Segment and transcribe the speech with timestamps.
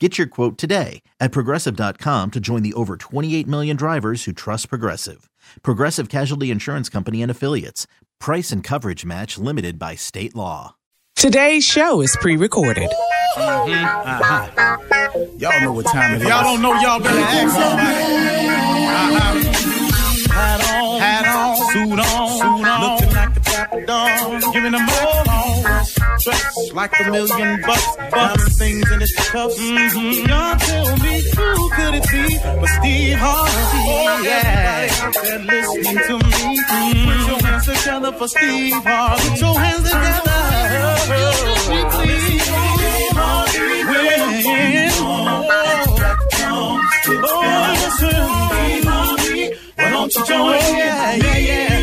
[0.00, 4.68] Get your quote today at progressive.com to join the over 28 million drivers who trust
[4.68, 5.30] Progressive.
[5.62, 7.86] Progressive Casualty Insurance Company and Affiliates.
[8.18, 10.74] Price and coverage match limited by state law.
[11.14, 12.90] Today's show is pre recorded.
[13.36, 14.50] Uh-huh.
[15.38, 16.28] Y'all know what time it is.
[16.28, 17.94] Y'all don't know, y'all better ask somebody.
[18.90, 19.50] Uh-huh.
[20.34, 22.80] Hat on, hat on, suit on, suit on.
[22.82, 23.03] Looking like the dapper
[23.80, 25.24] don, giving them all
[26.72, 29.58] like a million bucks, bucks things in its cuffs.
[29.58, 30.26] Mm-hmm.
[30.28, 33.50] Y'all tell me who could it be but Steve Harvey?
[33.86, 34.88] Oh, yeah.
[35.06, 36.58] Everybody listening to me.
[36.58, 37.04] Mm-hmm.
[37.10, 39.28] Put your hands together for Steve Harvey.
[39.28, 40.40] Put your hands together.
[41.94, 42.42] Steve
[43.16, 43.84] Harvey.
[43.84, 44.20] When,
[44.96, 45.20] oh,
[47.26, 47.42] oh,
[47.82, 48.24] listen.
[49.76, 50.58] Why don't you join me?
[50.78, 51.73] Yeah, yeah, yeah.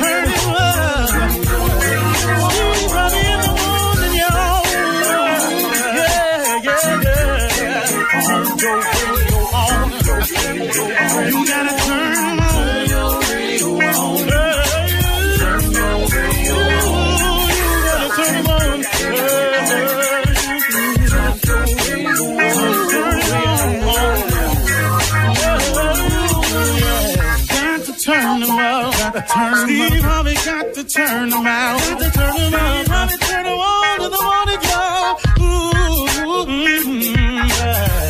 [31.06, 31.78] turn them out.
[31.80, 32.88] Got to turn them out.
[32.88, 35.18] Harvey turn on to the morning, y'all.
[35.40, 37.00] Ooh, mm-hmm,
[37.48, 38.00] yeah.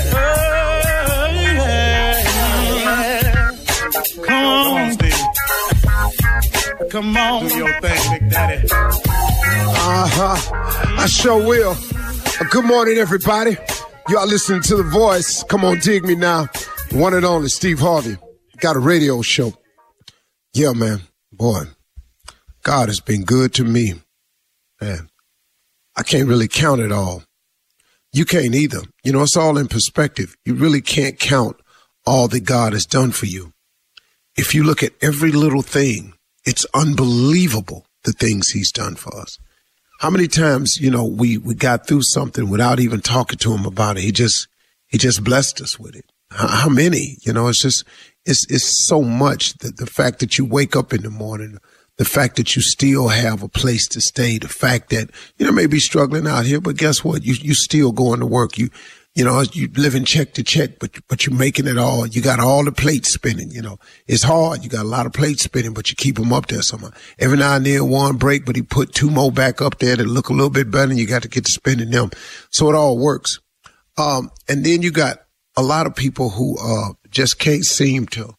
[4.27, 5.23] Come on, Steve.
[6.91, 7.47] Come on.
[7.47, 8.69] Do your thing, Big Daddy.
[8.73, 10.37] Uh huh.
[10.99, 11.77] I sure will.
[12.41, 13.57] Uh, good morning, everybody.
[14.09, 15.45] Y'all listening to The Voice.
[15.45, 16.49] Come on, dig me now.
[16.93, 18.17] One and only Steve Harvey.
[18.59, 19.55] Got a radio show.
[20.53, 21.01] Yeah, man.
[21.33, 21.63] Boy,
[22.63, 23.95] God has been good to me.
[24.81, 25.09] Man,
[25.97, 27.23] I can't really count it all.
[28.13, 28.83] You can't either.
[29.05, 30.37] You know, it's all in perspective.
[30.45, 31.61] You really can't count
[32.07, 33.53] all that God has done for you.
[34.37, 39.39] If you look at every little thing, it's unbelievable the things he's done for us.
[40.01, 43.67] How many times, you know, we, we got through something without even talking to him
[43.67, 44.03] about it.
[44.03, 44.49] He just,
[44.87, 46.07] he just blessed us with it.
[46.31, 47.85] How, how many, you know, it's just,
[48.25, 51.59] it's, it's so much that the fact that you wake up in the morning,
[52.01, 55.53] the fact that you still have a place to stay, the fact that, you know,
[55.53, 57.27] maybe struggling out here, but guess what?
[57.27, 58.57] You, you still going to work.
[58.57, 58.71] You,
[59.15, 62.07] you know, you living check to check, but, but you're making it all.
[62.07, 64.65] You got all the plates spinning, you know, it's hard.
[64.65, 66.89] You got a lot of plates spinning, but you keep them up there somehow.
[67.19, 70.07] Every now and then one break, but he put two more back up there that
[70.07, 72.13] look a little bit better and you got to get to spinning them.
[72.49, 73.41] So it all works.
[73.99, 75.19] Um, and then you got
[75.55, 78.33] a lot of people who, uh, just can't seem to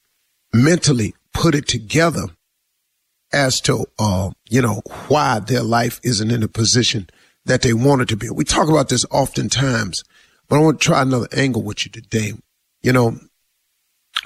[0.52, 2.24] mentally put it together
[3.34, 7.10] as to, uh, you know, why their life isn't in a position
[7.46, 8.30] that they wanted to be.
[8.30, 10.04] We talk about this oftentimes,
[10.48, 12.34] but I want to try another angle with you today.
[12.82, 13.20] You know,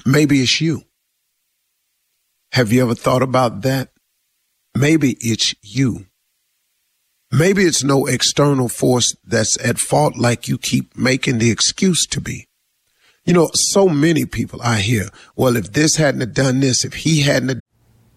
[0.05, 0.83] maybe it's you.
[2.51, 3.89] Have you ever thought about that?
[4.73, 6.05] Maybe it's you.
[7.31, 12.21] Maybe it's no external force that's at fault like you keep making the excuse to
[12.21, 12.47] be.
[13.25, 17.21] You know, so many people I hear, well, if this hadn't done this, if he
[17.21, 17.59] hadn't.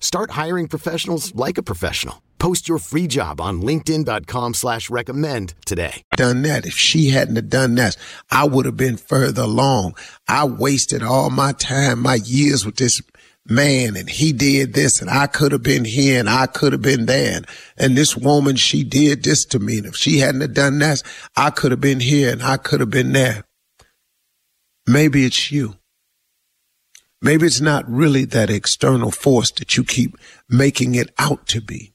[0.00, 2.22] Start hiring professionals like a professional.
[2.38, 6.02] Post your free job on LinkedIn.com slash recommend today.
[6.16, 6.66] Done that.
[6.66, 7.96] If she hadn't have done that,
[8.30, 9.96] I would have been further along.
[10.28, 13.00] I wasted all my time, my years with this
[13.48, 16.82] man and he did this and I could have been here and I could have
[16.82, 17.36] been there.
[17.36, 17.46] And,
[17.76, 19.78] and this woman, she did this to me.
[19.78, 21.02] And if she hadn't have done that,
[21.36, 23.44] I could have been here and I could have been there.
[24.86, 25.76] Maybe it's you.
[27.22, 30.16] Maybe it's not really that external force that you keep
[30.48, 31.92] making it out to be.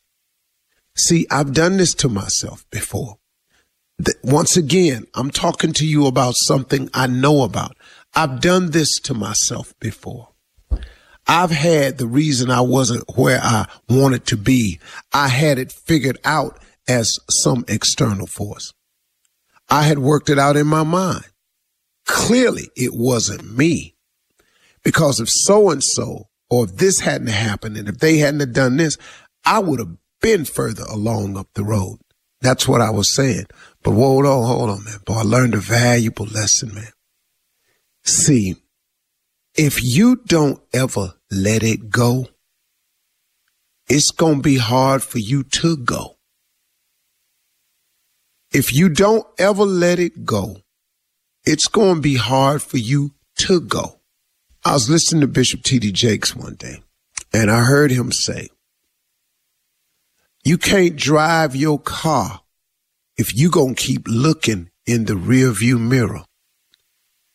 [0.95, 3.18] See, I've done this to myself before.
[4.23, 7.77] Once again, I'm talking to you about something I know about.
[8.15, 10.29] I've done this to myself before.
[11.27, 14.79] I've had the reason I wasn't where I wanted to be.
[15.13, 18.73] I had it figured out as some external force.
[19.69, 21.25] I had worked it out in my mind.
[22.06, 23.95] Clearly it wasn't me
[24.83, 28.78] because if so and so or if this hadn't happened and if they hadn't done
[28.78, 28.98] this,
[29.45, 32.00] I would have been further along up the road.
[32.42, 33.45] That's what I was saying.
[33.83, 35.00] But hold on, hold on, man.
[35.06, 36.92] Boy, I learned a valuable lesson, man.
[38.04, 38.56] See,
[39.56, 42.28] if you don't ever let it go,
[43.88, 46.18] it's going to be hard for you to go.
[48.51, 50.57] If you don't ever let it go,
[51.45, 54.00] it's going to be hard for you to go.
[54.63, 55.92] I was listening to Bishop T.D.
[55.92, 56.84] Jakes one day,
[57.34, 58.50] and I heard him say,
[60.44, 62.42] you can't drive your car
[63.18, 66.25] if you gonna keep looking in the rear view mirror.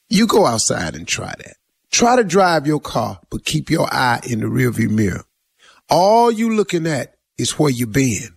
[0.09, 1.57] You go outside and try that.
[1.91, 5.25] Try to drive your car, but keep your eye in the rear view mirror.
[5.91, 8.36] All you looking at is where you been.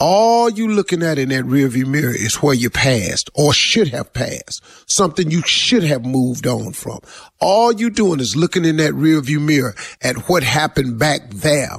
[0.00, 4.12] All you looking at in that rearview mirror is where you passed or should have
[4.12, 4.62] passed.
[4.86, 7.00] Something you should have moved on from.
[7.40, 11.78] All you doing is looking in that rearview mirror at what happened back there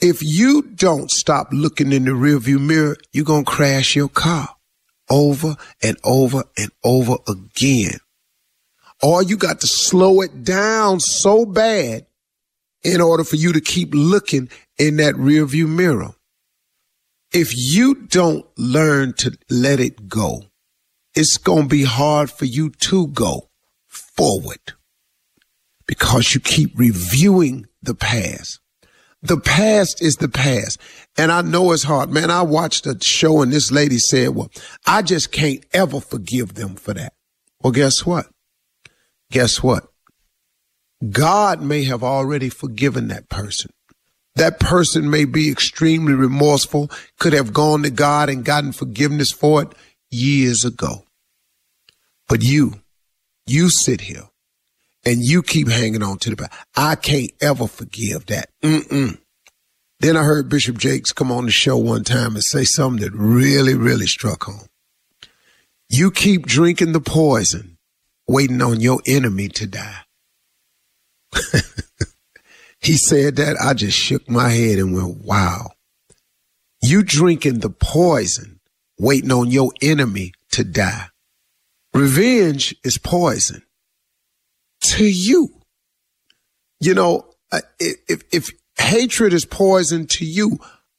[0.00, 4.48] if you don't stop looking in the rearview mirror, you're going to crash your car
[5.08, 7.98] over and over and over again.
[9.02, 12.06] Or you got to slow it down so bad
[12.82, 16.14] in order for you to keep looking in that rearview mirror.
[17.34, 20.44] If you don't learn to let it go,
[21.16, 23.50] it's going to be hard for you to go
[23.88, 24.74] forward
[25.84, 28.60] because you keep reviewing the past.
[29.20, 30.78] The past is the past.
[31.18, 32.10] And I know it's hard.
[32.10, 34.50] Man, I watched a show and this lady said, well,
[34.86, 37.14] I just can't ever forgive them for that.
[37.60, 38.26] Well, guess what?
[39.32, 39.88] Guess what?
[41.10, 43.72] God may have already forgiven that person.
[44.36, 49.62] That person may be extremely remorseful, could have gone to God and gotten forgiveness for
[49.62, 49.68] it
[50.10, 51.04] years ago.
[52.28, 52.80] But you,
[53.46, 54.28] you sit here
[55.04, 56.52] and you keep hanging on to the back.
[56.76, 58.48] I can't ever forgive that.
[58.62, 59.18] Mm-mm.
[60.00, 63.12] Then I heard Bishop Jakes come on the show one time and say something that
[63.12, 64.66] really, really struck home.
[65.88, 67.78] You keep drinking the poison,
[68.26, 70.00] waiting on your enemy to die.
[72.84, 73.56] he said that.
[73.60, 75.70] I just shook my head and went, wow.
[76.82, 78.60] You drinking the poison,
[78.98, 81.06] waiting on your enemy to die.
[81.94, 83.62] Revenge is poison
[84.82, 85.60] to you.
[86.80, 90.58] You know, uh, if, if hatred is poison to you,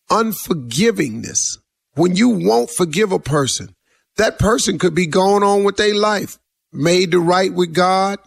[0.10, 1.60] unforgivingness,
[1.94, 3.76] when you won't forgive a person,
[4.18, 6.40] that person could be going on with their life,
[6.74, 8.18] made to right with God,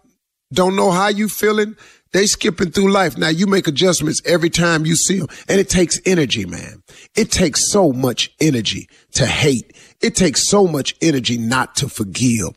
[0.53, 1.77] don't know how you feeling.
[2.13, 3.19] They skipping through life.
[3.19, 5.29] Now you make adjustments every time you see them.
[5.49, 6.83] And it takes energy, man.
[7.15, 9.77] It takes so much energy to hate.
[10.01, 12.51] It takes so much energy not to forgive.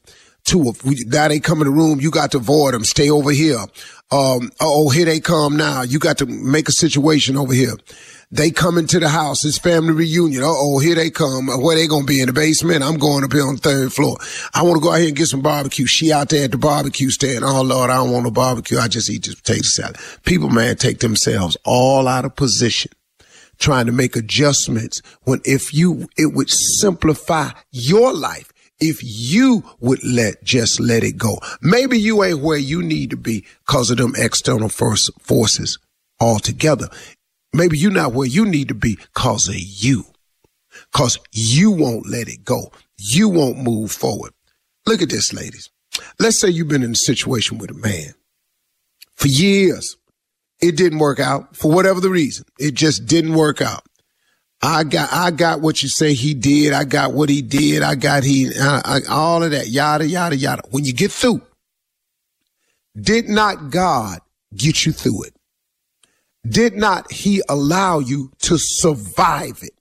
[0.46, 0.74] To
[1.05, 2.84] now they come in the room, you got to avoid them.
[2.84, 3.60] Stay over here.
[4.12, 5.84] Um, oh, here they come now.
[5.84, 7.74] You got to make a situation over here.
[8.34, 9.44] They come into the house.
[9.44, 10.44] It's family reunion.
[10.46, 11.48] oh, here they come.
[11.48, 12.82] Where they gonna be in the basement?
[12.82, 14.18] I'm going up here on the third floor.
[14.54, 15.86] I want to go out here and get some barbecue.
[15.86, 17.44] She out there at the barbecue stand.
[17.44, 18.78] Oh Lord, I don't want no barbecue.
[18.78, 19.98] I just eat this potato salad.
[20.24, 22.92] People, man, take themselves all out of position
[23.62, 30.04] trying to make adjustments when if you, it would simplify your life if you would
[30.04, 31.38] let just let it go.
[31.62, 35.78] Maybe you ain't where you need to be because of them external forces
[36.20, 36.90] altogether.
[37.53, 40.05] Maybe you're not where you need to be because of you.
[40.91, 42.72] Because you won't let it go.
[42.98, 44.31] You won't move forward.
[44.86, 45.70] Look at this, ladies.
[46.20, 48.13] Let's say you've been in a situation with a man
[49.15, 49.98] for years.
[50.62, 52.46] It didn't work out for whatever the reason.
[52.60, 53.84] It just didn't work out.
[54.62, 56.72] I got, I got what you say he did.
[56.72, 57.81] I got what he did.
[57.81, 60.62] I got he, I, I, all of that, yada, yada, yada.
[60.70, 61.41] When you get through,
[63.00, 64.20] did not God
[64.55, 65.36] get you through it?
[66.48, 69.74] Did not he allow you to survive it?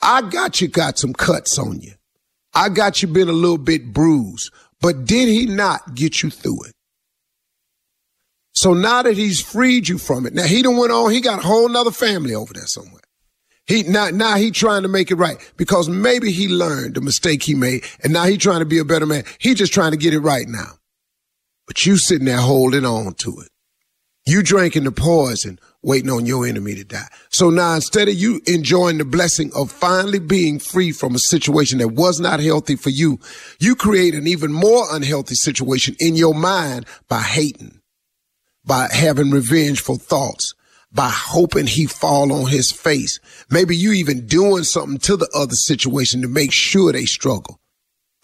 [0.00, 1.92] I got you got some cuts on you.
[2.54, 6.64] I got you been a little bit bruised, but did he not get you through
[6.64, 6.72] it?
[8.54, 11.38] So now that he's freed you from it, now he done went on, he got
[11.38, 13.00] a whole nother family over there somewhere.
[13.66, 17.44] He now, now he trying to make it right because maybe he learned the mistake
[17.44, 19.24] he made and now he trying to be a better man.
[19.38, 20.72] He just trying to get it right now.
[21.66, 23.51] But you sitting there holding on to it.
[24.24, 27.08] You drinking the poison, waiting on your enemy to die.
[27.30, 31.78] So now instead of you enjoying the blessing of finally being free from a situation
[31.78, 33.18] that was not healthy for you,
[33.58, 37.80] you create an even more unhealthy situation in your mind by hating,
[38.64, 40.54] by having revengeful thoughts,
[40.92, 43.18] by hoping he fall on his face.
[43.50, 47.58] Maybe you even doing something to the other situation to make sure they struggle.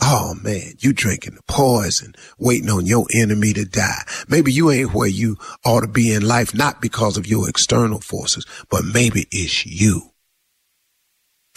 [0.00, 4.04] Oh man, you drinking the poison, waiting on your enemy to die.
[4.28, 8.00] Maybe you ain't where you ought to be in life, not because of your external
[8.00, 10.12] forces, but maybe it's you.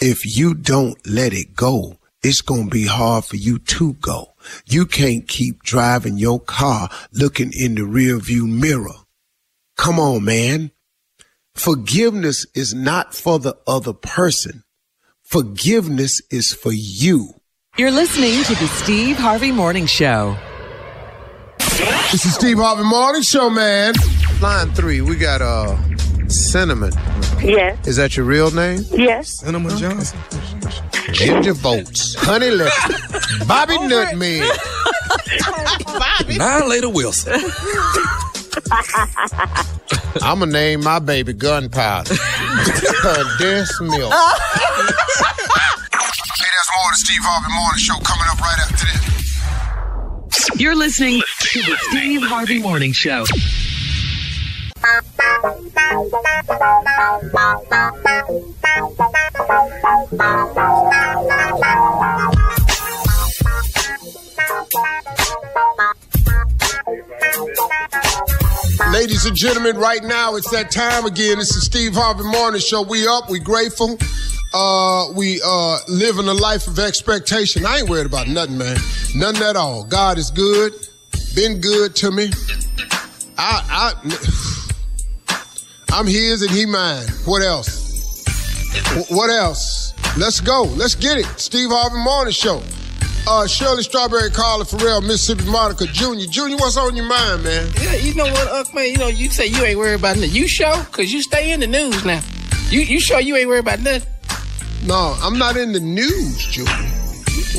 [0.00, 4.34] If you don't let it go, it's going to be hard for you to go.
[4.66, 8.94] You can't keep driving your car looking in the rear view mirror.
[9.76, 10.72] Come on, man.
[11.54, 14.64] Forgiveness is not for the other person.
[15.22, 17.41] Forgiveness is for you.
[17.78, 20.36] You're listening to the Steve Harvey Morning Show.
[21.58, 23.94] This is Steve Harvey Morning Show, man.
[24.42, 25.78] Line three, we got uh
[26.28, 26.92] Cinnamon.
[27.42, 27.88] Yes.
[27.88, 28.82] Is that your real name?
[28.90, 29.40] Yes.
[29.40, 30.18] Cinnamon Johnson.
[31.12, 32.14] Ginger Bolts.
[32.18, 32.70] Honey Lip.
[33.48, 34.42] Bobby Nutmeg.
[35.86, 36.68] Bobby.
[36.68, 37.40] Later Wilson.
[40.20, 42.14] I'm going to name my baby Gunpowder.
[43.38, 44.71] Des Milk more of the
[47.02, 48.86] Steve Harvey Morning Show coming up right after
[50.30, 50.60] this.
[50.60, 53.24] You're listening to the Steve Harvey Morning Show.
[68.92, 71.38] Ladies and gentlemen, right now it's that time again.
[71.38, 72.82] This is Steve Harvey Morning Show.
[72.82, 73.98] We up, we grateful
[74.54, 77.64] uh, we uh, living a life of expectation.
[77.64, 78.76] I ain't worried about nothing, man.
[79.14, 79.84] Nothing at all.
[79.84, 80.72] God is good,
[81.34, 82.30] been good to me.
[83.38, 85.38] I, I,
[85.90, 87.06] I'm His and He mine.
[87.24, 87.80] What else?
[89.10, 89.94] what else?
[90.18, 90.62] Let's go.
[90.62, 91.26] Let's get it.
[91.36, 92.62] Steve Harvey Morning Show.
[93.24, 96.28] Uh, Shirley Strawberry, Carla Ferrell, Mississippi Monica Jr.
[96.28, 97.68] Junior, what's on your mind, man?
[97.80, 98.90] Yeah, you know what, Unc, man?
[98.90, 100.32] You know, you say you ain't worried about nothing.
[100.32, 100.82] You show?
[100.86, 102.20] Because you stay in the news now.
[102.70, 104.08] You, you sure you ain't worried about nothing?
[104.84, 106.72] No, I'm not in the news, Junior.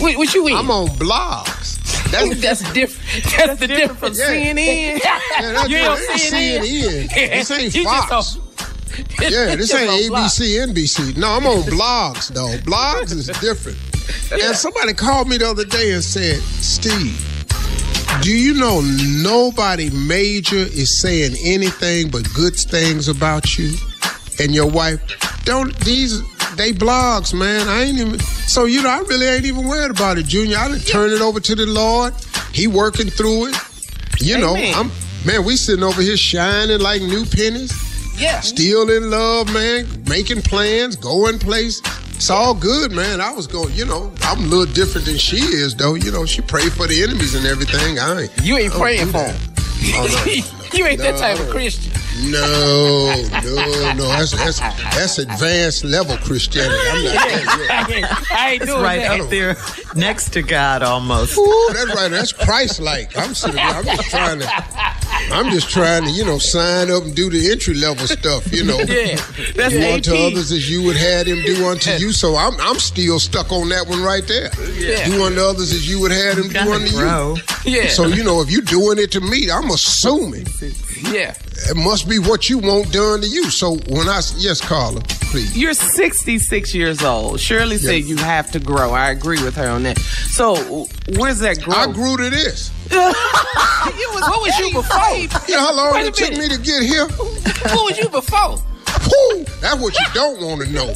[0.02, 0.56] What, what you in?
[0.58, 1.80] I'm on blogs.
[2.12, 3.24] That's, that's different.
[3.24, 4.54] That's, that's the difference from yeah.
[4.54, 5.00] CNN.
[5.04, 7.08] yeah, that's you ain't CNN.
[7.08, 7.30] CNN.
[7.48, 8.38] This ain't Fox.
[9.22, 11.18] yeah, this ain't ABC, NBC.
[11.18, 12.58] No, I'm on blogs, though.
[12.70, 13.78] Blogs is different.
[14.32, 17.18] And somebody called me the other day and said, Steve,
[18.22, 18.82] do you know
[19.22, 23.74] nobody major is saying anything but good things about you
[24.40, 25.02] and your wife?
[25.46, 26.22] Don't these
[26.56, 27.68] they blogs, man.
[27.68, 30.58] I ain't even so you know I really ain't even worried about it, Junior.
[30.58, 32.14] I done turn it over to the Lord.
[32.54, 33.56] He working through it.
[34.20, 34.92] You know, I'm
[35.26, 37.74] man, we sitting over here shining like new pennies.
[38.20, 38.42] Yeah.
[38.42, 39.88] Still in love, man.
[40.08, 41.82] Making plans, going place.
[42.24, 43.20] It's all good, man.
[43.20, 45.96] I was going, you know, I'm a little different than she is, though.
[45.96, 48.00] You know, she prayed for the enemies and everything.
[48.00, 48.32] I ain't.
[48.42, 49.36] You ain't I praying for them.
[49.94, 50.34] Oh, no.
[50.74, 51.92] you ain't that type of Christian.
[52.32, 53.14] No,
[53.44, 54.08] no, no.
[54.08, 56.74] That's that's that's advanced level Christianity.
[56.92, 59.20] I'm not that I ain't, I ain't It's doing right that.
[59.20, 59.58] up there
[59.94, 61.38] next to God almost.
[61.38, 62.10] Ooh, that's right.
[62.10, 63.18] That's Christ like.
[63.18, 63.66] I'm sitting there.
[63.66, 64.46] I'm just trying to.
[65.32, 68.52] I'm just trying to, you know, sign up and do the entry level stuff.
[68.54, 69.16] You know, Yeah,
[69.56, 70.32] that's do unto AP.
[70.32, 72.12] others as you would have them do unto you.
[72.12, 74.50] So I'm I'm still stuck on that one right there.
[74.74, 75.06] Yeah.
[75.06, 77.36] Do unto others as you would have them do unto grow.
[77.66, 77.82] you.
[77.82, 77.90] Yeah.
[77.90, 80.46] So you know, if you're doing it to me, I'm assuming
[81.12, 81.36] yeah.
[81.70, 83.50] it must be what you want done to you.
[83.50, 85.02] So when I yes, Carla,
[85.32, 85.58] please.
[85.58, 87.40] You're 66 years old.
[87.40, 88.92] Shirley said you have to grow.
[88.92, 89.98] I agree with her on that.
[90.00, 90.88] So,
[91.18, 91.78] where's that growth?
[91.78, 92.72] I grew to this.
[92.94, 95.16] what was you before?
[95.48, 97.08] You know how long Wait it took me to get here?
[97.08, 98.58] Who was you before?
[98.58, 100.88] Whew, that's what you don't want to know.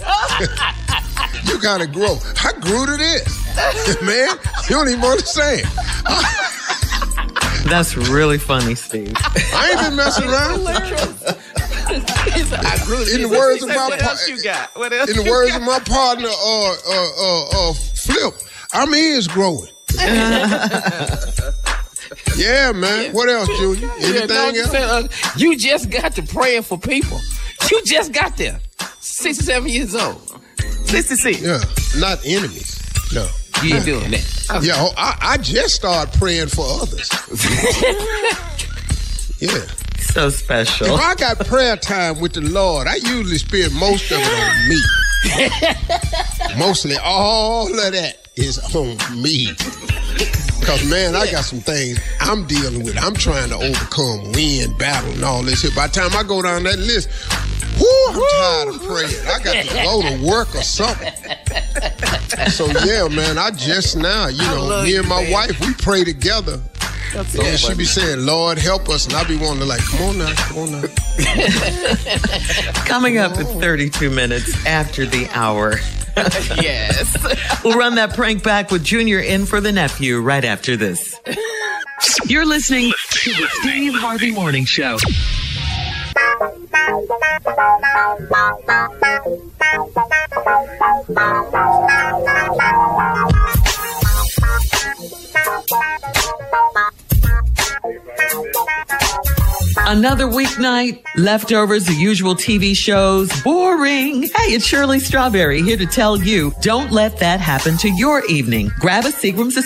[1.46, 2.18] you gotta grow.
[2.44, 4.02] I grew to this.
[4.02, 4.38] Man,
[4.70, 5.68] you don't even understand.
[7.66, 9.14] That's really funny, Steve.
[9.18, 10.68] I ain't been messing around.
[11.88, 14.76] I grew In the words of my what else you got?
[14.76, 18.34] What else in the words of my partner, uh, uh, uh, uh, Flip,
[18.74, 19.70] I'm is growing.
[22.36, 23.14] Yeah, man.
[23.14, 23.88] What else, Junior?
[24.00, 24.72] Yeah, Anything no, else?
[24.72, 27.20] saying, uh, you just got to praying for people.
[27.70, 28.60] You just got there.
[29.00, 30.22] 67 years old.
[30.86, 31.42] 66.
[31.42, 31.60] Yeah,
[32.00, 32.82] not enemies.
[33.14, 33.28] No.
[33.64, 34.60] You ain't doing that.
[34.62, 37.10] Yeah, oh, I, I just started praying for others.
[39.42, 39.66] yeah.
[40.00, 40.88] So special.
[40.88, 44.70] If I got prayer time with the Lord, I usually spend most of it on
[44.70, 44.82] me.
[46.60, 49.48] Mostly all of that is on me.
[50.68, 53.02] Because, man, I got some things I'm dealing with.
[53.02, 55.74] I'm trying to overcome, win, battle, and all this shit.
[55.74, 57.08] By the time I go down that list,
[57.80, 59.16] whoo, I'm tired of praying.
[59.28, 61.14] I got to go to work or something.
[62.52, 65.32] So, yeah, man, I just now, you know, me and you, my man.
[65.32, 66.60] wife, we pray together.
[67.14, 67.78] That's so Yeah, she funny.
[67.78, 69.06] be saying, Lord, help us.
[69.06, 70.84] And I be wanting to, like, come on now, come on now.
[72.86, 75.76] Coming up in 32 minutes after the hour.
[76.62, 77.64] yes.
[77.64, 81.20] We'll run that prank back with Junior in for the nephew right after this.
[82.26, 84.98] You're listening to the Steve Harvey Morning Show.
[99.90, 104.24] Another weeknight, leftovers, the usual TV shows, boring.
[104.24, 108.70] Hey, it's Shirley Strawberry here to tell you don't let that happen to your evening.
[108.82, 109.66] Grab a Seagram's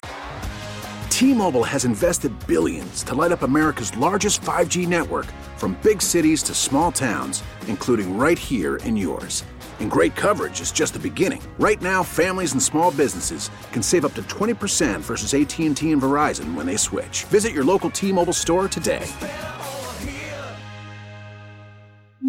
[1.09, 5.25] T-Mobile has invested billions to light up America's largest 5G network
[5.57, 9.43] from big cities to small towns, including right here in yours.
[9.79, 11.41] And great coverage is just the beginning.
[11.57, 16.53] Right now, families and small businesses can save up to 20% versus AT&T and Verizon
[16.53, 17.23] when they switch.
[17.23, 19.07] Visit your local T-Mobile store today.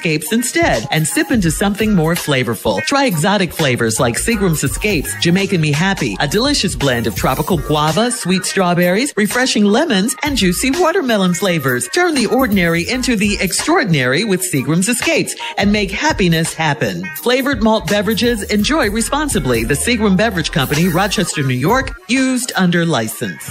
[0.00, 2.82] Escapes instead and sip into something more flavorful.
[2.84, 8.10] Try exotic flavors like Seagram's Escapes, Jamaican Me Happy, a delicious blend of tropical guava,
[8.10, 11.86] sweet strawberries, refreshing lemons, and juicy watermelon flavors.
[11.88, 17.04] Turn the ordinary into the extraordinary with Seagram's Escapes and make happiness happen.
[17.16, 19.64] Flavored malt beverages, enjoy responsibly.
[19.64, 23.50] The Seagram Beverage Company, Rochester, New York, used under license.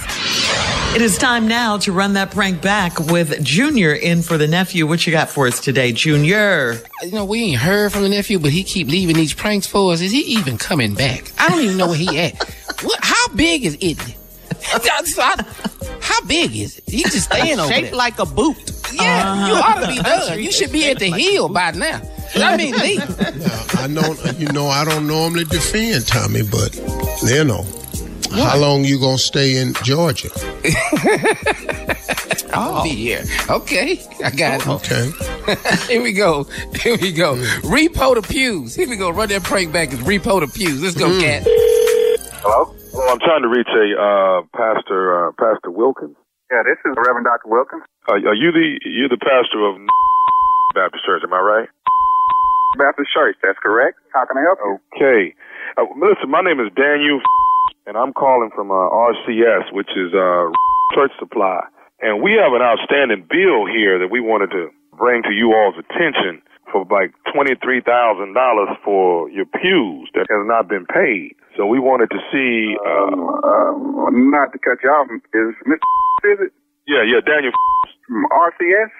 [0.92, 4.88] It is time now to run that prank back with Junior in for the nephew.
[4.88, 6.82] What you got for us today, Junior?
[7.02, 9.92] You know, we ain't heard from the nephew, but he keep leaving these pranks for
[9.92, 10.00] us.
[10.00, 11.30] Is he even coming back?
[11.38, 12.42] I don't even know where he at.
[12.82, 12.98] What?
[13.02, 13.98] How big is it?
[14.62, 15.36] How
[16.00, 16.84] How big is it?
[16.88, 17.96] He just staying over Shaped there.
[17.96, 18.56] like a boot.
[18.92, 19.46] Yeah, uh-huh.
[19.46, 20.38] you ought to be done.
[20.42, 22.02] You should be at the hill by now.
[22.34, 23.00] I mean, Lee.
[23.78, 26.74] I know, you know, I don't normally defend Tommy, but
[27.22, 27.64] you know,
[28.32, 30.30] how long you gonna stay in Georgia?
[32.52, 33.24] I'll be here.
[33.48, 34.68] Okay, I got it.
[34.68, 35.10] Okay.
[35.92, 36.44] Here we go.
[36.74, 37.36] Here we go.
[37.62, 38.74] Repo the pews.
[38.74, 39.10] Here we go.
[39.10, 40.82] Run that prank back and repo the pews.
[40.82, 41.42] Let's go, cat.
[42.42, 42.74] Hello?
[42.90, 46.16] Hello, I'm trying to reach a uh, pastor, uh, Pastor Wilkins.
[46.50, 47.46] Yeah, this is Reverend Dr.
[47.46, 47.82] Wilkins.
[48.08, 49.78] Uh, are you the you the pastor of
[50.74, 51.22] Baptist Church?
[51.22, 51.68] Am I right?
[52.78, 53.98] Baptist Church, that's correct.
[54.12, 54.78] How can I help you?
[54.98, 55.34] Okay.
[55.78, 57.22] Uh, listen, my name is Daniel,
[57.90, 60.46] and I'm calling from uh, RCS, which is uh,
[60.94, 61.58] Church Supply,
[62.00, 65.74] and we have an outstanding bill here that we wanted to bring to you all's
[65.74, 71.34] attention for like twenty three thousand dollars for your pews that has not been paid.
[71.58, 72.78] So we wanted to see.
[72.78, 73.10] Uh,
[73.42, 75.82] Uh, not to cut you off, is Mr.
[76.30, 76.52] Is it
[76.86, 77.50] yeah, yeah, Daniel.
[78.06, 78.90] from RCS?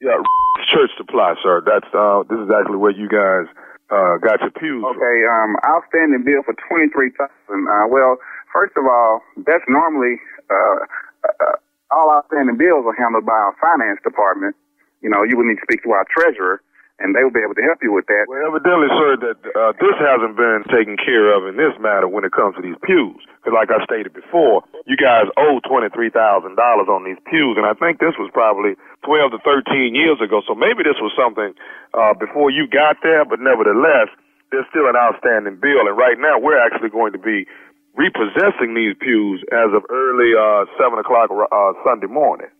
[0.00, 0.16] Yeah,
[0.72, 1.60] Church Supply, sir.
[1.68, 3.44] That's uh, this is actually where you guys
[3.90, 4.84] uh, got your pews.
[4.84, 7.68] Okay, um, outstanding bill for twenty three thousand.
[7.68, 8.18] Uh, well,
[8.52, 10.16] first of all, that's normally
[10.50, 10.78] uh,
[11.24, 11.56] uh,
[11.90, 14.56] all outstanding bills are handled by our finance department.
[15.00, 16.60] You know, you would need to speak to our treasurer,
[16.98, 18.26] and they will be able to help you with that.
[18.26, 22.26] Well, evidently, sir, that uh, this hasn't been taken care of in this matter when
[22.26, 23.18] it comes to these pews.
[23.38, 27.54] Because, like I stated before, you guys owe twenty three thousand dollars on these pews,
[27.54, 28.74] and I think this was probably
[29.06, 30.42] twelve to thirteen years ago.
[30.46, 31.54] So maybe this was something
[31.94, 34.10] uh, before you got there, but nevertheless,
[34.50, 35.86] there's still an outstanding bill.
[35.86, 37.46] And right now, we're actually going to be
[37.94, 42.50] repossessing these pews as of early uh, seven o'clock uh, Sunday morning.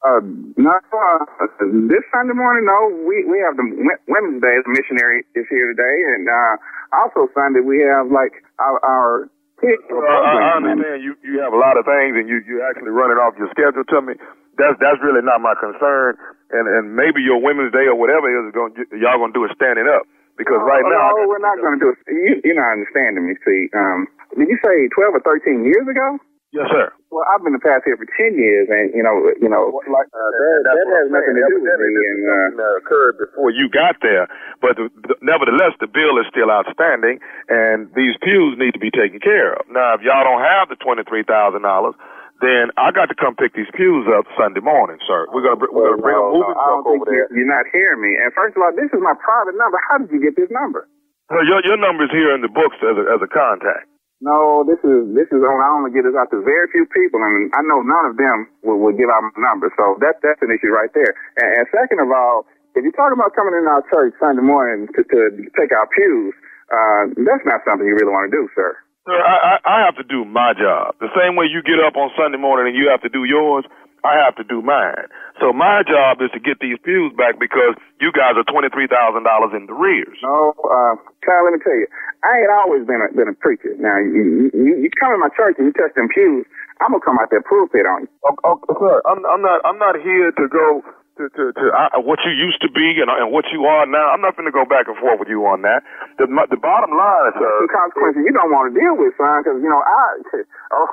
[0.00, 0.24] Uh,
[0.56, 1.20] not uh,
[1.60, 2.64] this Sunday morning.
[2.64, 4.56] No, we we have the Wo- Women's Day.
[4.64, 6.56] The missionary is here today, and uh,
[6.96, 9.28] also Sunday we have like our, our
[9.60, 12.64] kids Uh, I I understand you, you have a lot of things and you, you
[12.64, 14.16] actually run it off your schedule to me.
[14.56, 16.16] That's that's really not my concern.
[16.48, 19.84] And and maybe your Women's Day or whatever is going y'all gonna do is standing
[19.84, 20.08] up
[20.40, 22.00] because right no, now no, we're not going to do it.
[22.08, 23.36] You, you're not understanding me.
[23.44, 26.16] See, um, did you say 12 or 13 years ago?
[26.52, 26.90] Yes sir.
[27.10, 30.06] Well, I've been the past here for 10 years, and you know, you know, like
[30.14, 31.90] uh, that, that has nothing to do with me.
[31.90, 34.30] And uh, Something that occurred before you got there,
[34.62, 37.18] but the, the, nevertheless the bill is still outstanding,
[37.50, 39.66] and these pews need to be taken care of.
[39.70, 41.94] Now, if y'all don't have the twenty three thousand dollars.
[42.40, 45.28] Then I got to come pick these pews up Sunday morning, sir.
[45.28, 47.28] We're gonna we're gonna bring a moving no, truck over there.
[47.28, 48.16] you're, you're not hearing me.
[48.16, 49.76] And first of all, this is my private number.
[49.84, 50.88] How did you get this number?
[51.28, 53.89] Your your number's here in the books as a, as a contact.
[54.20, 57.24] No, this is this is only I only get this out to very few people,
[57.24, 59.72] and I know none of them will, will give out my number.
[59.80, 61.16] So that that's an issue right there.
[61.40, 62.44] And, and second of all,
[62.76, 65.20] if you're talking about coming in our church Sunday morning to, to
[65.56, 66.36] take our pews,
[66.68, 68.76] uh, that's not something you really want to do, sir.
[69.08, 71.00] Sir, I, I, I have to do my job.
[71.00, 73.64] The same way you get up on Sunday morning and you have to do yours,
[74.04, 75.08] I have to do mine.
[75.40, 78.88] So my job is to get these pews back because you guys are twenty three
[78.88, 80.16] thousand dollars in the rears.
[80.22, 81.86] No, uh, Kyle, let me tell you,
[82.24, 83.72] I ain't always been a, been a preacher.
[83.78, 86.44] Now, you, you, you come in my church and you touch them pews,
[86.80, 88.10] I'm gonna come out there pulpit on you.
[88.24, 90.80] Oh, oh, sir, I'm, I'm not I'm not here to go
[91.20, 94.08] to to, to uh, what you used to be and, and what you are now.
[94.08, 95.84] I'm not going to go back and forth with you on that.
[96.16, 97.52] The the bottom line, sir.
[97.60, 100.08] Some consequences you don't want to deal with, son, because you know I.
[100.72, 100.86] Oh,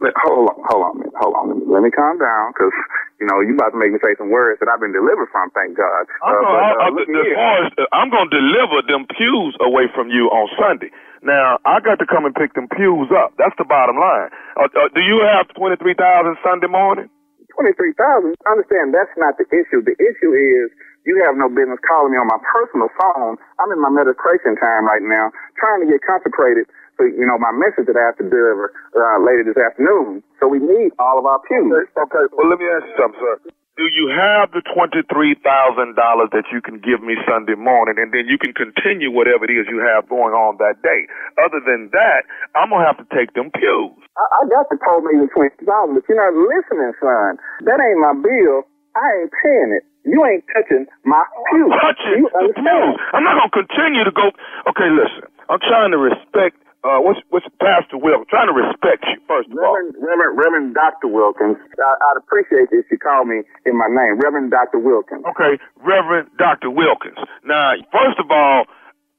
[0.00, 1.46] hold on, hold on, hold on.
[1.72, 2.72] Let me, calm down, because
[3.20, 5.48] you know you about to make me say some words that I've been delivered from.
[5.56, 6.04] Thank God.
[6.20, 9.56] I'm Uh, gonna, but, uh, I, I, as as, I'm going to deliver them pews
[9.64, 10.92] away from you on Sunday.
[11.24, 13.32] Now I got to come and pick them pews up.
[13.40, 14.30] That's the bottom line.
[14.60, 17.08] Uh, uh, do you have twenty three thousand Sunday morning?
[17.56, 18.36] Twenty-three thousand.
[18.46, 19.80] Understand that's not the issue.
[19.80, 20.68] The issue is
[21.08, 23.40] you have no business calling me on my personal phone.
[23.58, 26.68] I'm in my meditation time right now, trying to get consecrated.
[26.96, 30.24] So you know my message that I have to deliver uh, later this afternoon.
[30.40, 31.88] So we need all of our pews.
[31.92, 32.24] Okay.
[32.32, 33.36] Well, let me ask you something, sir.
[33.76, 38.08] Do you have the twenty-three thousand dollars that you can give me Sunday morning, and
[38.08, 41.04] then you can continue whatever it is you have going on that day?
[41.36, 42.24] Other than that,
[42.56, 44.00] I'm gonna have to take them pews.
[44.16, 47.36] I, I got the told me the but you're not listening, son.
[47.68, 48.64] That ain't my bill.
[48.96, 49.84] I ain't paying it.
[50.08, 51.20] You ain't touching my
[51.52, 51.68] pew.
[51.76, 52.96] Touching You the pews.
[53.12, 54.32] I'm not gonna continue to go.
[54.72, 55.28] Okay, listen.
[55.52, 56.56] I'm trying to respect.
[56.86, 58.22] Uh, what's what's Pastor Will?
[58.22, 59.74] I'm trying to respect you first of all.
[59.74, 61.10] Reverend, Reverend, Reverend Dr.
[61.10, 61.58] Wilkins.
[61.82, 64.78] I, I'd appreciate it if you call me in my name, Reverend Dr.
[64.78, 65.26] Wilkins.
[65.34, 66.70] Okay, Reverend Dr.
[66.70, 67.18] Wilkins.
[67.42, 68.70] Now, first of all,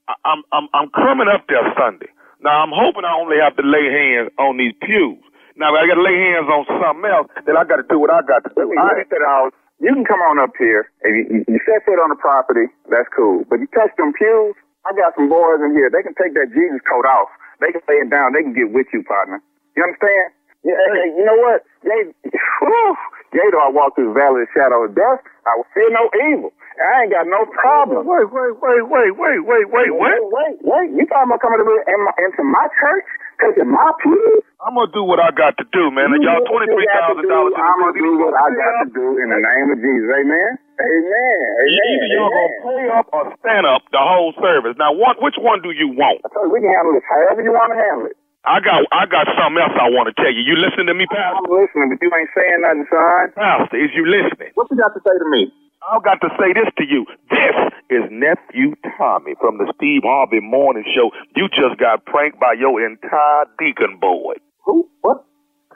[0.07, 2.07] I- I'm I'm I'm coming up there Sunday.
[2.39, 5.19] Now, I'm hoping I only have to lay hands on these pews.
[5.59, 7.99] Now, if I got to lay hands on something else, then I got to do
[7.99, 8.63] what I got to do.
[8.63, 9.51] Let me set out.
[9.81, 10.87] You can come on up here.
[11.01, 13.43] If you, you, you set foot on the property, that's cool.
[13.49, 14.53] But you touch them pews,
[14.85, 15.89] I got some boys in here.
[15.89, 17.27] They can take that Jesus coat off.
[17.61, 18.33] They can lay it down.
[18.33, 19.41] They can get with you, partner.
[19.77, 20.33] You understand?
[20.65, 20.77] Yeah,
[21.15, 21.63] you know what?
[21.83, 22.01] They,
[22.61, 22.95] whew,
[23.33, 25.21] Gator, I walk through the valley of the shadow of death.
[25.47, 26.51] I will fear no evil.
[26.77, 28.05] I ain't got no problem.
[28.05, 30.21] Wait, wait, wait, wait, wait, wait, wait, wait.
[30.21, 33.07] Wait, wait, You talking about coming to me in my, into my church,
[33.41, 34.45] taking my pews?
[34.61, 36.13] I'm gonna do what I got to do, man.
[36.13, 37.53] And y'all twenty three thousand dollars.
[37.57, 40.09] I'm gonna do what I got to do in the name of Jesus.
[40.09, 40.51] Amen.
[40.77, 41.41] Amen.
[41.61, 41.87] Amen.
[41.93, 44.73] Either y'all gonna pay up or stand up the whole service.
[44.77, 45.21] Now, what?
[45.21, 46.21] Which one do you want?
[46.25, 48.17] I told you we can handle this however you want to handle it.
[48.45, 50.41] I got I got something else I want to tell you.
[50.41, 51.41] You listening to me, Pastor?
[51.41, 53.23] I'm listening, but you ain't saying nothing, son.
[53.37, 54.55] Pastor, is you listening?
[54.55, 55.51] What you got to say to me?
[55.91, 57.05] I've got to say this to you.
[57.31, 57.55] This
[57.89, 61.11] is nephew Tommy from the Steve Harvey Morning Show.
[61.35, 64.39] You just got pranked by your entire deacon board.
[64.65, 64.89] Who?
[65.01, 65.25] What?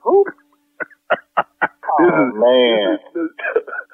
[0.04, 0.26] Who?
[1.92, 2.90] Oh, this is man.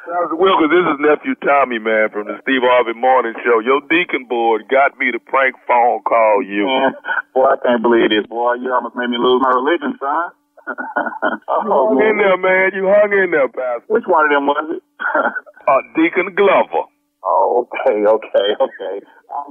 [0.05, 3.59] Pastor Wilkins, this is nephew Tommy, man, from the Steve Harvey Morning Show.
[3.59, 6.65] Your deacon board got me to prank phone call you.
[6.67, 6.93] Man,
[7.33, 8.55] boy, I can't believe this, boy.
[8.61, 10.29] You almost made me lose my religion, son.
[10.67, 12.71] You hung in there, man.
[12.75, 13.87] You hung in there, Pastor.
[13.87, 14.83] Which one of them was it?
[15.67, 16.87] uh, Deacon Glover.
[17.23, 18.95] Oh, okay, okay, okay.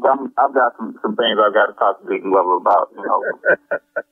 [0.01, 2.89] I'm, I've got some, some things I've got to talk to Deacon Glover about.
[2.97, 3.21] You know,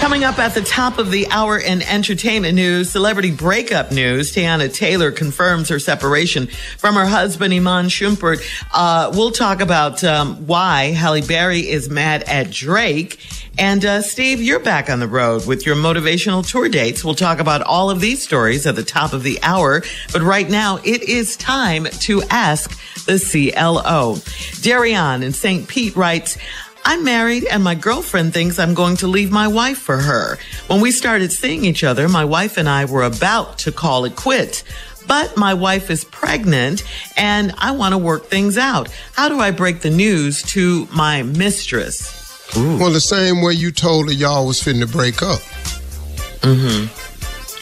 [0.00, 4.30] Coming up at the top of the hour in entertainment news, celebrity breakup news.
[4.30, 8.42] Teyana Taylor confirms her separation from her husband, Iman Shumpert.
[8.74, 13.18] Uh, we'll talk about um, why Halle Berry is mad at Drake.
[13.58, 17.02] And uh, Steve, you're back on the road with your motivational tour dates.
[17.02, 19.82] We'll talk about all of these stories at the top of the hour.
[20.12, 24.18] But right now, it is time to ask the CLO.
[24.60, 25.66] Darian in St.
[25.66, 26.36] Pete writes,
[26.84, 30.38] I'm married and my girlfriend thinks I'm going to leave my wife for her.
[30.66, 34.16] When we started seeing each other, my wife and I were about to call it
[34.16, 34.64] quits.
[35.06, 36.84] But my wife is pregnant
[37.16, 38.88] and I want to work things out.
[39.14, 42.56] How do I break the news to my mistress?
[42.56, 42.78] Ooh.
[42.78, 45.40] Well, the same way you told her y'all was finna break up.
[46.42, 46.86] Mm-hmm.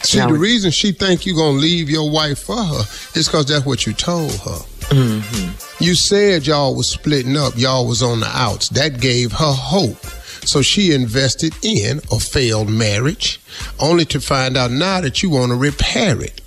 [0.03, 2.81] See, now the reason she think you gonna leave your wife for her
[3.15, 4.61] is because that's what you told her.
[4.91, 5.48] Mm-hmm.
[5.81, 8.69] You said y'all was splitting up, y'all was on the outs.
[8.71, 10.05] That gave her hope.
[10.45, 13.41] So she invested in a failed marriage,
[13.79, 16.41] only to find out now that you want to repair it.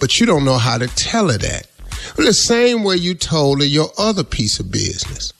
[0.00, 1.66] But you don't know how to tell her that.
[2.16, 5.32] Well, the same way you told her your other piece of business.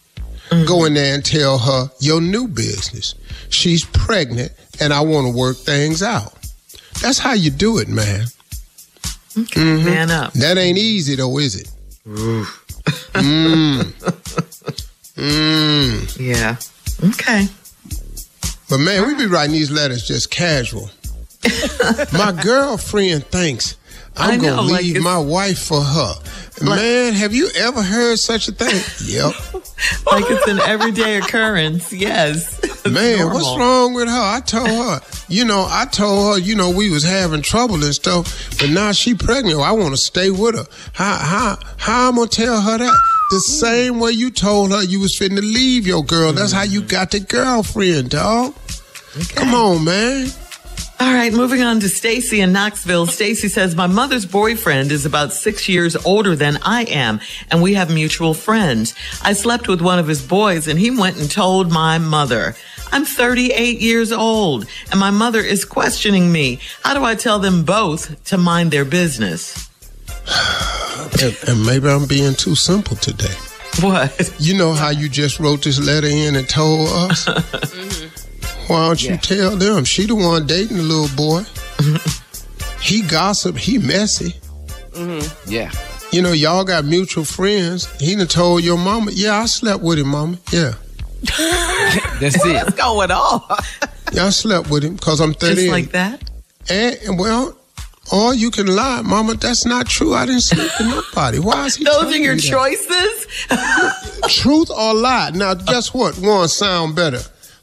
[0.51, 0.67] Mm-hmm.
[0.67, 3.15] Go in there and tell her your new business.
[3.51, 6.35] She's pregnant and I want to work things out.
[7.01, 8.27] That's how you do it, man.
[9.37, 9.85] Okay, mm-hmm.
[9.85, 10.33] man up.
[10.35, 11.71] That ain't easy though, is it?
[13.15, 13.83] Mm.
[15.17, 16.19] Mm.
[16.19, 16.57] Yeah.
[17.11, 17.47] Okay.
[18.69, 20.91] But man, we be writing these letters just casual.
[22.13, 23.77] my girlfriend thinks
[24.17, 26.15] I'm know, gonna leave like my wife for her.
[26.61, 28.83] Like, man, have you ever heard such a thing?
[29.07, 29.33] yep.
[30.11, 31.93] like it's an everyday occurrence.
[31.93, 32.61] Yes.
[32.85, 33.35] Man, normal.
[33.35, 34.15] what's wrong with her?
[34.15, 37.95] I told her, you know, I told her, you know, we was having trouble and
[37.95, 39.61] stuff, but now she pregnant.
[39.61, 40.67] I want to stay with her.
[40.93, 42.99] How how how I'm gonna tell her that?
[43.31, 43.41] The mm.
[43.41, 46.33] same way you told her you was fitting to leave your girl.
[46.33, 46.89] That's how you mm.
[46.89, 48.55] got the girlfriend, dog.
[49.17, 49.35] Okay.
[49.35, 50.29] Come on, man.
[51.01, 53.07] All right, moving on to Stacy in Knoxville.
[53.07, 57.21] Stacy says, My mother's boyfriend is about six years older than I am,
[57.53, 58.95] and we have mutual friends.
[59.23, 62.57] I slept with one of his boys, and he went and told my mother.
[62.91, 66.59] I'm 38 years old, and my mother is questioning me.
[66.83, 69.71] How do I tell them both to mind their business?
[71.23, 73.35] and, and maybe I'm being too simple today.
[73.81, 74.35] What?
[74.41, 77.25] You know how you just wrote this letter in and told us?
[77.27, 78.07] mm-hmm.
[78.69, 79.17] Why don't you Yeah.
[79.17, 79.85] tell them?
[79.85, 81.43] She the one dating the little boy.
[82.81, 83.57] he gossip.
[83.57, 84.35] He messy.
[84.93, 85.51] Mm-hmm.
[85.51, 85.71] Yeah.
[86.13, 87.87] You know, y'all got mutual friends.
[88.01, 90.39] He done told your mama, yeah, I slept with him, mama.
[90.53, 90.75] Yeah.
[92.21, 92.55] That's it.
[92.65, 93.43] What's going on?
[94.11, 95.55] Yeah, I slept with him because I'm 30.
[95.55, 96.31] Just like that?
[96.71, 97.55] And, and well,
[98.11, 99.35] or you can lie, mama.
[99.35, 100.15] That's not true.
[100.15, 101.39] I didn't sleep with nobody.
[101.39, 103.27] Why is he Those are your me choices?
[104.29, 105.31] Truth or lie?
[105.35, 106.17] Now, guess what?
[106.17, 107.21] One sound better.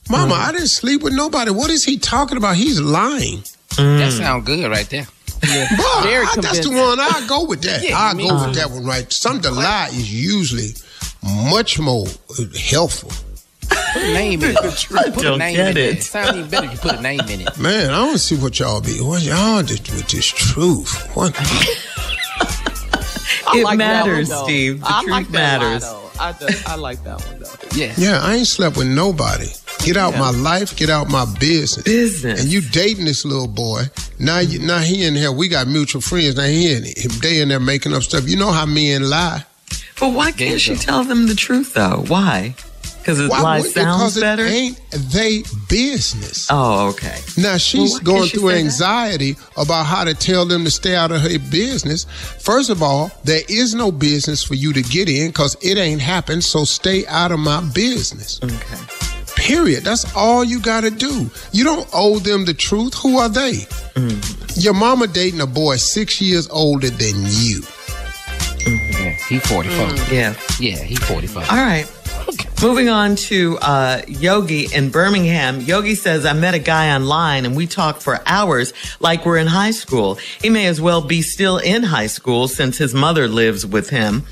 [0.10, 1.52] Mama, I didn't sleep with nobody.
[1.52, 2.56] What is he talking about?
[2.56, 3.44] He's lying.
[3.78, 5.08] That sound good right there.
[5.48, 5.68] Yeah.
[5.76, 7.84] Boy, Very I- that's the one I go with that.
[7.84, 8.46] Yeah, I go too.
[8.48, 9.12] with that one right.
[9.12, 10.70] Some the lie is usually
[11.50, 12.08] much more
[12.40, 13.12] uh, helpful.
[13.68, 14.56] Put a name in it.
[14.58, 15.98] Put a don't name get in it.
[15.98, 16.04] it.
[16.04, 17.58] Sound even better if you put a name in it.
[17.60, 19.02] Man, I don't see what y'all be.
[19.02, 20.94] What y'all did with this truth?
[21.16, 21.36] What?
[23.54, 24.44] It like matters, one.
[24.46, 24.82] Steve.
[24.82, 25.84] The I truth like that lie, matters.
[26.20, 27.54] I, do- I like that one though.
[27.76, 27.94] Yeah.
[27.96, 29.48] Yeah, I ain't slept with nobody.
[29.86, 30.76] Get out my life.
[30.76, 31.84] Get out my business.
[31.86, 32.42] Business.
[32.42, 33.84] And you dating this little boy.
[34.20, 35.32] Now, you, now he in here.
[35.32, 36.36] We got mutual friends.
[36.36, 37.12] Now he in him.
[37.22, 38.28] They in there making up stuff.
[38.28, 39.44] You know how men lie.
[40.00, 42.04] But why can't she tell them the truth though?
[42.08, 42.56] Why?
[42.98, 44.44] Because it Why sounds because better.
[44.46, 46.48] It ain't they business.
[46.50, 47.20] Oh, okay.
[47.38, 48.60] Now she's Well, going can't she through say that?
[48.62, 52.06] anxiety about how to tell them to stay out of her business.
[52.40, 56.02] First of all, there is no business for you to get in because it ain't
[56.02, 56.44] happened.
[56.44, 58.40] So stay out of my business.
[58.44, 59.15] Okay.
[59.36, 59.84] Period.
[59.84, 61.30] That's all you got to do.
[61.52, 62.94] You don't owe them the truth.
[62.96, 63.68] Who are they?
[63.96, 64.60] Mm-hmm.
[64.60, 67.62] Your mama dating a boy six years older than you.
[68.66, 69.12] Yeah.
[69.30, 70.14] He 44.
[70.14, 70.34] Yeah.
[70.60, 71.44] Yeah, he 44.
[71.44, 71.86] All right.
[72.62, 75.60] Moving on to uh, Yogi in Birmingham.
[75.62, 79.48] Yogi says, I met a guy online and we talked for hours like we're in
[79.48, 80.16] high school.
[80.42, 84.24] He may as well be still in high school since his mother lives with him.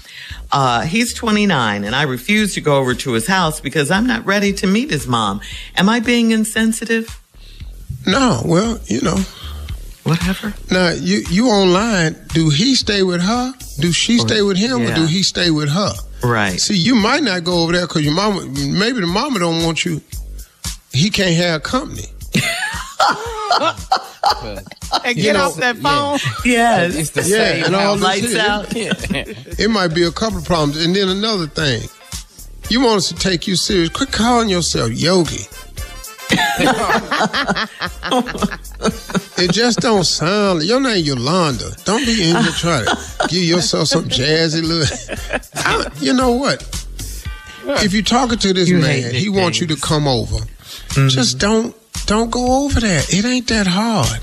[0.52, 4.26] Uh, he's 29 and I refuse to go over to his house because I'm not
[4.26, 5.42] ready to meet his mom.
[5.76, 7.20] Am I being insensitive?
[8.08, 9.18] No, well, you know.
[10.04, 10.54] Whatever.
[10.70, 12.16] Now you you online.
[12.34, 13.54] Do he stay with her?
[13.80, 15.94] Do she stay with him, or do he stay with her?
[16.24, 16.60] Right.
[16.60, 19.84] See, you might not go over there because your mama, maybe the mama don't want
[19.86, 20.02] you.
[20.92, 22.04] He can't have company.
[25.06, 26.20] And get know, off that phone.
[26.46, 26.96] Yes.
[26.96, 28.22] It's the Yeah, same and all house.
[28.22, 29.16] this Lights here, out.
[29.18, 31.82] It, it might be a couple of problems, and then another thing.
[32.70, 33.90] You want us to take you serious?
[33.90, 35.46] Quit calling yourself Yogi.
[39.38, 40.64] It just don't sound.
[40.64, 41.72] Your name Yolanda.
[41.86, 42.98] Don't be in here trying to
[43.30, 44.90] give yourself some jazzy look.
[45.56, 46.62] I- you know what?
[47.66, 50.38] If you're talking to this You man, he wants you to come over.
[50.38, 51.08] Mm-hmm.
[51.08, 53.02] Just don't don't go over there.
[53.10, 54.20] It ain't that hard.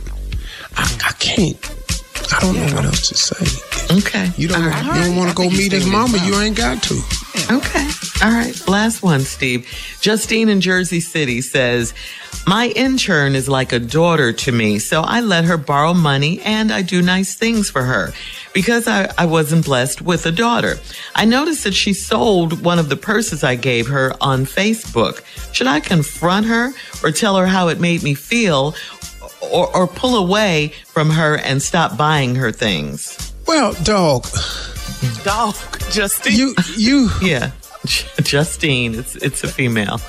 [0.77, 1.57] I, I can't.
[2.33, 3.96] I don't know what else to say.
[3.96, 4.31] Okay.
[4.37, 4.64] You don't.
[4.64, 4.85] Right.
[4.99, 6.18] You don't want to go meet his mama.
[6.25, 7.01] You ain't got to.
[7.50, 7.88] Okay.
[8.22, 8.68] All right.
[8.68, 9.66] Last one, Steve.
[10.00, 11.94] Justine in Jersey City says,
[12.46, 16.70] My intern is like a daughter to me, so I let her borrow money and
[16.70, 18.12] I do nice things for her
[18.53, 20.76] because I, I wasn't blessed with a daughter.
[21.14, 25.22] I noticed that she sold one of the purses I gave her on Facebook.
[25.55, 26.72] Should I confront her
[27.03, 28.74] or tell her how it made me feel
[29.40, 33.33] or, or pull away from her and stop buying her things?
[33.46, 34.26] Well, dog.
[35.24, 35.54] Dog,
[35.90, 36.34] Justine.
[36.34, 37.08] You you.
[37.22, 37.50] Yeah.
[38.22, 40.00] Justine, it's it's a female.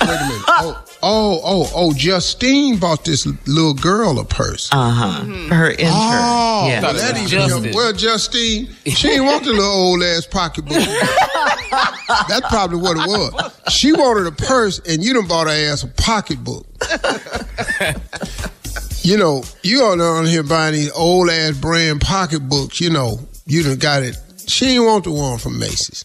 [0.00, 0.44] a minute.
[0.48, 1.92] Oh oh oh oh.
[1.94, 4.68] Justine bought this little girl a purse.
[4.72, 5.24] Uh huh.
[5.54, 5.86] Her intern.
[5.92, 6.82] Oh, yeah.
[6.82, 7.72] well, that even Justin.
[7.74, 10.76] well, Justine, she ain't want the little old ass pocketbook.
[12.28, 13.52] That's probably what it was.
[13.72, 16.64] She wanted a purse, and you done bought her ass a pocketbook.
[19.02, 22.80] you know, you all on here buying these old ass brand pocketbooks.
[22.80, 24.16] You know, you done got it.
[24.46, 26.04] She ain't want the one from Macy's.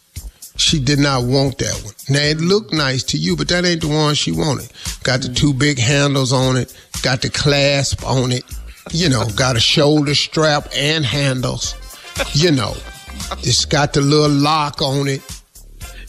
[0.58, 1.94] She did not want that one.
[2.10, 4.72] Now it looked nice to you, but that ain't the one she wanted.
[5.04, 8.44] Got the two big handles on it, got the clasp on it,
[8.92, 11.76] you know, got a shoulder strap and handles.
[12.34, 12.76] You know,
[13.40, 15.22] it's got the little lock on it.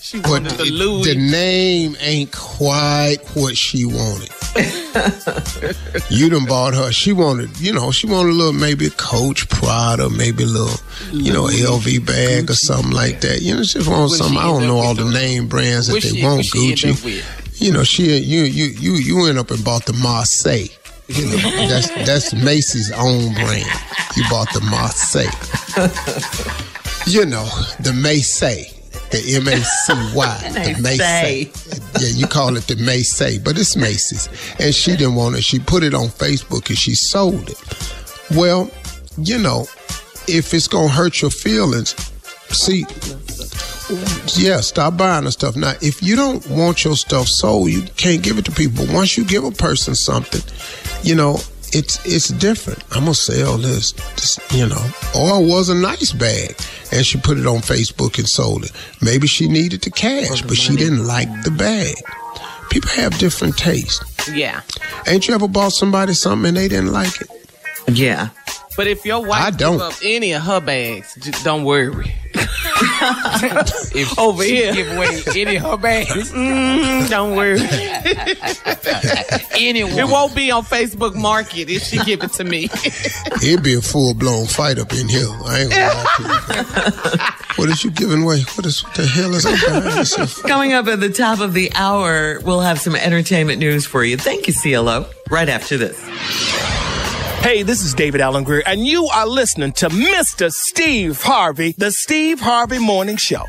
[0.01, 1.15] She But wanted the it- Louis.
[1.15, 4.31] the name ain't quite what she wanted.
[6.11, 6.93] you done bought her.
[6.93, 10.79] She wanted, you know, she wanted a little maybe Coach Prada, maybe a little,
[11.13, 13.41] you know, LV bag or something like that.
[13.41, 14.37] You know, she just want something.
[14.37, 16.37] I don't know all the name brands that they she- want.
[16.39, 17.61] what she end up Gucci.
[17.61, 20.69] You know, she you you you you went up and bought the Marseille.
[21.09, 21.37] You know,
[21.69, 23.67] that's that's Macy's own brand.
[24.17, 25.31] You bought the Marseille.
[27.07, 27.45] You know,
[27.81, 28.82] the Macy.
[29.13, 30.39] The M A C Y.
[30.55, 31.53] The Macy.
[32.01, 34.29] Yeah, you call it the Macy, but it's Macy's.
[34.59, 35.45] And she didn't want it.
[35.45, 37.59] She put it on Facebook and she sold it.
[38.37, 38.71] Well,
[39.19, 39.67] you know,
[40.27, 41.95] if it's gonna hurt your feelings,
[42.49, 42.87] see,
[44.41, 45.57] yeah, stop buying the stuff.
[45.57, 48.87] Now, if you don't want your stuff sold, you can't give it to people.
[48.89, 50.41] Once you give a person something,
[51.03, 51.39] you know,
[51.73, 52.83] it's it's different.
[52.93, 54.85] I'm gonna sell this, this, you know.
[55.17, 56.55] Or it was a nice bag,
[56.93, 58.73] and she put it on Facebook and sold it.
[59.01, 61.95] Maybe she needed the cash, but she didn't like the bag.
[62.71, 64.31] People have different tastes.
[64.33, 64.63] Yeah.
[65.07, 67.29] Ain't you ever bought somebody something and they didn't like it?
[67.89, 68.31] Yeah.
[68.77, 69.75] But if your wife I don't.
[69.79, 72.15] give up any of her bags, just don't worry.
[73.95, 74.75] if Over she here.
[74.75, 77.61] give away any of her bags, mm, don't worry.
[79.59, 79.99] Anyone.
[79.99, 82.69] It won't be on Facebook Market if she give it to me.
[83.43, 85.27] It'd be a full blown fight up in here.
[85.45, 87.35] I ain't gonna lie to you.
[87.57, 88.41] What is you giving away?
[88.55, 90.29] What is what the hell is up?
[90.49, 94.17] Coming up at the top of the hour, we'll have some entertainment news for you.
[94.17, 95.07] Thank you, CLO.
[95.31, 95.99] Right after this.
[97.43, 100.49] Hey, this is David Alan Grier, and you are listening to Mr.
[100.53, 103.43] Steve Harvey, the Steve Harvey Morning Show.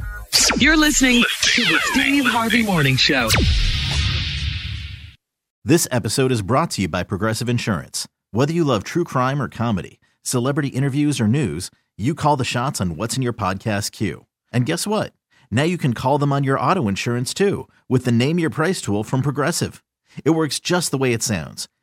[0.57, 3.29] You're listening to the Steve Harvey Morning Show.
[5.63, 8.07] This episode is brought to you by Progressive Insurance.
[8.31, 12.81] Whether you love true crime or comedy, celebrity interviews or news, you call the shots
[12.81, 14.25] on what's in your podcast queue.
[14.51, 15.13] And guess what?
[15.51, 18.81] Now you can call them on your auto insurance too with the Name Your Price
[18.81, 19.83] tool from Progressive.
[20.25, 21.69] It works just the way it sounds.